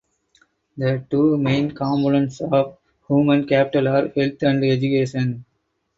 The 0.77 1.05
two 1.11 1.37
main 1.37 1.75
components 1.75 2.41
of 2.41 2.79
human 3.07 3.45
capital 3.45 3.87
are 3.89 4.07
health 4.07 4.41
and 4.41 4.65
education. 4.65 5.45